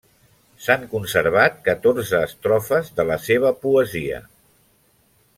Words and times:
S'han 0.67 0.85
conservat 0.93 1.59
catorze 1.67 2.21
estrofes 2.29 2.89
de 2.99 3.05
la 3.13 3.17
seva 3.27 3.51
poesia. 3.67 4.23